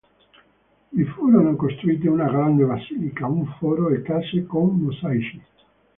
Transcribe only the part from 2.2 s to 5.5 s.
grande basilica, un foro e case con mosaici.